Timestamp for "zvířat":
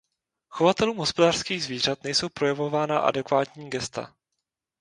1.63-2.03